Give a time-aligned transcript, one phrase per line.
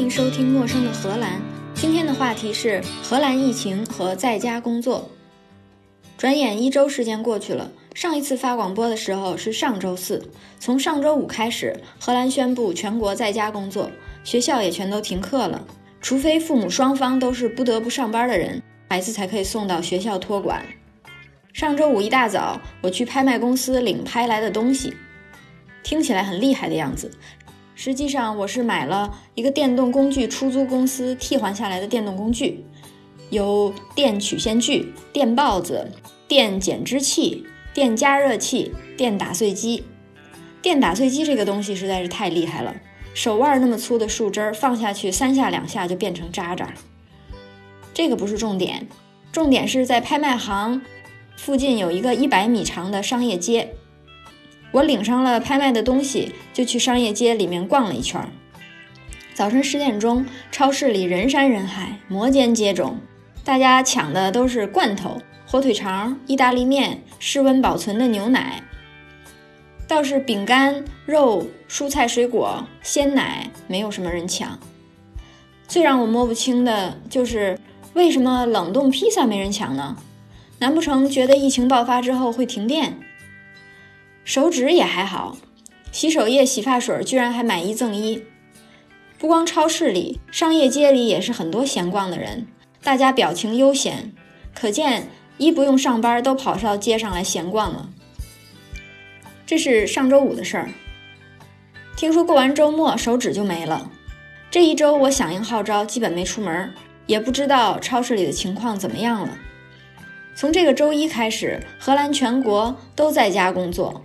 [0.00, 1.32] 欢迎收听《陌生的荷兰》。
[1.74, 5.10] 今天的话题是荷兰疫情和在家工作。
[6.16, 10.26] 转眼一周时间过去了，上一次发广播的时候是上周四。
[10.58, 13.90] 从上周五开始，荷兰宣布全国在家工作，
[14.24, 15.62] 学校也全都停课了，
[16.00, 20.64] 除非父母双方都是不得不上班的人，孩子才可以送到学校托管。
[21.52, 24.94] 上周五一大早，我去拍卖公司领拍来的东西，
[25.82, 27.10] 听起来很厉害的样子。
[27.82, 32.62] 实际上，我是买了一个电动工具出租公司替换下来的电动工具，
[33.30, 35.90] 有电曲线锯、电刨子、
[36.28, 39.82] 电剪枝器、电加热器、电打碎机。
[40.60, 42.76] 电打碎机这个东西实在是太厉害了，
[43.14, 46.74] 手腕那么粗的树枝放下去，三下两下就变成渣渣。
[47.94, 48.88] 这个不是重点，
[49.32, 50.82] 重点是在拍卖行
[51.38, 53.74] 附近有一个一百米长的商业街。
[54.72, 58.20] 我领上了拍卖的东西，就去商业街里面逛了一圈。
[59.34, 62.92] 早晨十点钟，超市里人山人海，摩肩接踵，
[63.44, 68.62] 大家抢的都是罐头、火腿肠、意大利面、室温保存的牛奶。
[69.88, 74.56] 倒是饼干、肉、蔬菜、水果、鲜奶，没有什么人抢。
[75.66, 77.58] 最让我摸不清的就是，
[77.94, 79.96] 为什么冷冻披萨没人抢呢？
[80.58, 83.00] 难不成觉得疫情爆发之后会停电？
[84.24, 85.36] 手纸也还好，
[85.90, 88.22] 洗手液、洗发水居然还买一赠一。
[89.18, 92.46] 不光超市里，商业街里也是很多闲逛的人，
[92.82, 94.12] 大家表情悠闲，
[94.54, 97.90] 可见一不用上班都跑到街上来闲逛了。
[99.44, 100.70] 这是上周五的事儿。
[101.96, 103.90] 听说过完周末手纸就没了，
[104.50, 106.72] 这一周我响应号召，基本没出门，
[107.06, 109.36] 也不知道超市里的情况怎么样了。
[110.34, 114.02] 从这个周一开始，荷兰全国都在家工作。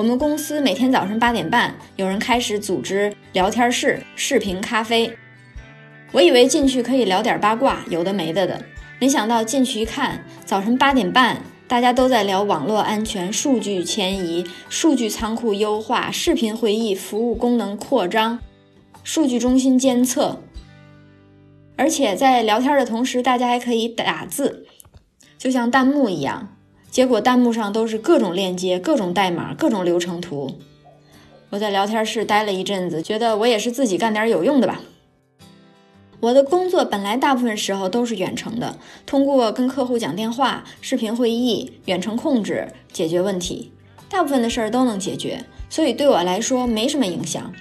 [0.00, 5.14] 我们公司每天早上八点半，有人开始组织聊天室、视频咖啡。
[6.10, 8.64] 我以为进去可以聊点八卦，有的没的的，
[8.98, 18.38] 没想到进去一看，早晨八点半，大家都在聊网络安全、数据迁移、数据仓库优化、视频会议服务功能扩张、
[19.04, 20.40] 数据中心监测。
[21.76, 24.64] 而且在聊天的同时，大家还可以打字，
[25.36, 26.56] 就像弹幕一样。
[26.90, 30.58] 结果弹幕上都是各种链接、各种代码、各种流程图。
[31.50, 34.80] 我在聊天室待了一阵子，觉得我也是自己干点有用的吧。
[36.18, 43.72] 我的工作本来大部分时候都是远程的，通过跟客户讲电话、视频会议、远程控制解决问题，
[44.08, 47.52] 大部分的事儿都能解决，所以对我来说没什么影响。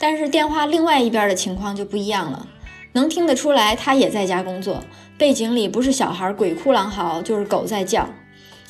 [0.00, 2.46] 但是电话另外一边的情况就不一样了，
[2.92, 4.82] 能听得出来他也在家工作，
[5.16, 8.08] 背景里不是小孩鬼哭狼嚎，就是狗在叫。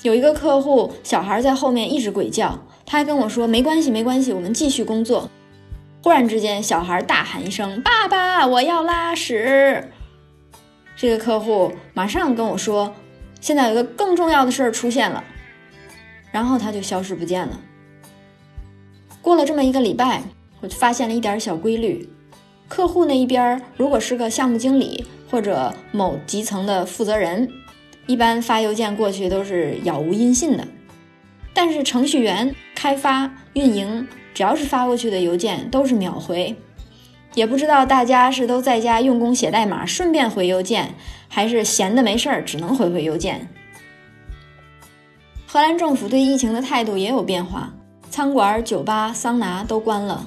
[0.02, 5.28] 有一个客户，小孩在后面一直鬼叫，他还跟我说：“没关系，没关系，我们继续工作。”
[6.04, 9.90] 忽然之间，小孩大喊一声：“爸爸，我要拉屎！”
[10.96, 12.94] 这个客户马上跟我说
[13.40, 15.24] ：“现在有一个更重要的事儿出现了。”
[16.30, 17.58] 然后他就消失不见了。
[19.20, 20.22] 过了这么一个礼拜，
[20.60, 22.08] 我就发现了一点小规律：
[22.68, 27.50] 客户那一边如果是个项目经理或者某基层的负责人。
[28.08, 30.66] 一般发邮件过去都是杳无音信的，
[31.52, 36.56] 但是程序员、开发、运营，只要是发过去的邮件都是秒回。
[37.34, 40.94] 也不知道大家是都在家用功写代码，顺便回邮件，
[41.28, 43.46] 还是闲的没事儿只能回回邮件。
[45.46, 47.74] 荷兰政府对疫情的态度也有变化，
[48.08, 50.26] 餐馆、酒吧、桑拿都关了，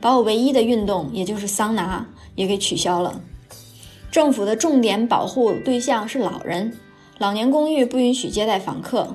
[0.00, 3.20] 把我唯一的运动，也就是桑拿，也给取消了。
[4.10, 6.74] 政府的重点保护对象是老人。
[7.22, 9.14] 老年公寓不允许接待访客。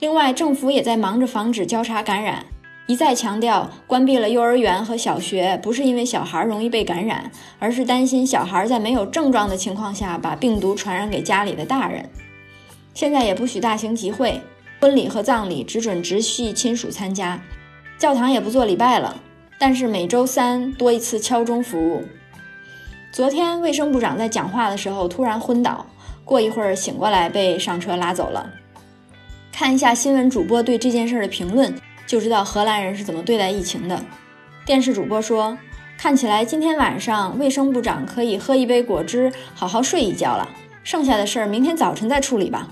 [0.00, 2.42] 另外，政府也在忙着防止交叉感染，
[2.86, 12.08] 一再强调关闭了幼儿园和小学，不是因为小孩容易被感染，而是担心小孩在没有症状的情况下把病毒传染给家里的大人。
[12.94, 14.40] 现在也不许大型集会、
[14.80, 17.38] 婚礼和葬礼，只准直系亲属参加。
[17.98, 19.14] 教堂也不做礼拜了，
[19.58, 22.02] 但是每周三多一次敲钟服务。
[23.12, 25.84] 昨天卫生部长在讲话的时候突然昏倒。
[26.24, 28.50] 过一会儿醒过来，被上车拉走了。
[29.50, 31.74] 看一下新闻主播对这件事的评论，
[32.06, 34.02] 就知道荷兰人是怎么对待疫情的。
[34.64, 35.58] 电视主播说
[35.98, 40.48] ：“看起来今天晚上卫生部长可以喝一杯果汁，好好睡一觉了。
[40.84, 42.68] 剩下的事儿明天早晨再处理吧。”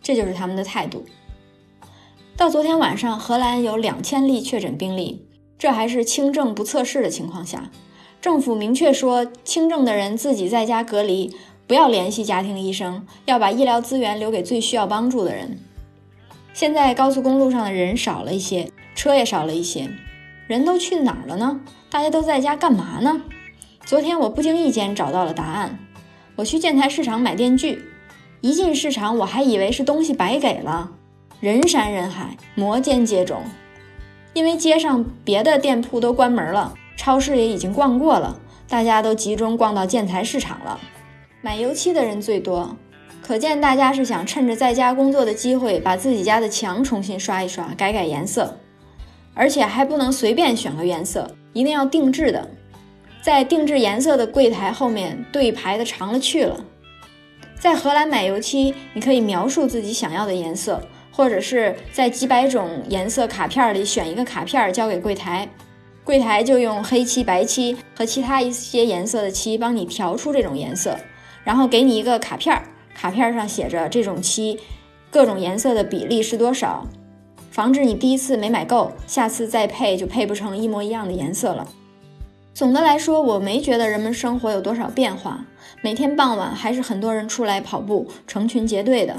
[0.00, 1.04] 这就是他们的态度。
[2.36, 5.26] 到昨天晚上，荷兰有两千例确诊病例，
[5.58, 7.70] 这还是轻症不测试的情况下。
[8.20, 11.36] 政府明确说，轻症的人自己在家隔离。
[11.66, 15.58] 不要联系家庭医生，要把医疗资源留给最需要帮助的人。
[16.52, 19.88] 现在高速公路上的人少了一些，车也少了一些，
[20.46, 21.60] 人都去哪儿了呢？
[21.90, 23.22] 大家都在家干嘛呢？
[23.86, 25.78] 昨天我不经意间找到了答案。
[26.36, 27.82] 我去建材市场买电锯，
[28.40, 30.90] 一进市场我还以为是东西白给了，
[31.40, 33.36] 人山人海，摩肩接踵。
[34.32, 38.38] 因为街上别的店铺都关门了，超市也已经逛过了，
[38.68, 40.78] 大家都集中逛到建材市场了。
[41.44, 42.74] 买油漆的人最多，
[43.20, 48.58] 可见大家是想趁着在家工作的机会，把自己家的墙重新刷一刷，改改颜色。
[49.34, 52.48] 而且还不能随便选个颜色，一定要定制的。
[53.20, 56.58] 在定制颜色的柜台后面对排的长了去了。
[57.60, 60.80] 在荷兰买油漆，你可以描述自己想要的颜色，
[61.12, 65.46] 或者是在几百种颜色卡片里选一个卡片交给柜台，
[66.04, 70.96] 柜台就用黑漆、白漆和其他一些颜色的漆帮你调出这种颜色，
[71.44, 72.62] 然后给你一个卡片儿，
[72.94, 74.58] 卡片上写着这种漆
[75.10, 76.86] 各种颜色的比例是多少。
[77.50, 81.68] 防止你第一次没买够，下次再配就配不成一模一样的颜色了。
[82.52, 85.44] 总的来说，我没觉得人们生活有多少变化。
[85.82, 89.14] 每天傍晚还是很多人出来跑步，成群结队的。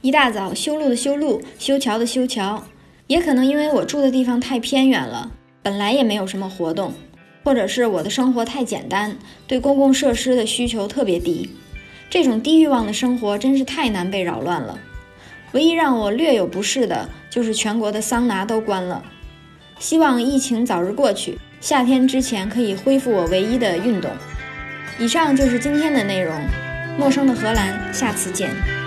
[0.00, 2.62] 一大早修路的修路，修桥的修桥。
[3.08, 5.30] 也可能因为我住的地方太偏远了，
[5.62, 6.92] 本来也没有什么活动，
[7.48, 9.16] 或者是我的生活太简单，
[9.46, 11.48] 对公共设施的需求特别低。
[12.10, 14.78] 这种低欲望的生活真是太难被扰乱了。
[15.52, 19.02] 唯一让我略有不适的就是全国的桑拿都关了，
[19.78, 24.10] 希望疫情早日过去，夏天之前可以恢复我唯一的运动。
[24.98, 26.34] 以上就是今天的内容，
[26.98, 28.77] 陌生的荷兰，下次见。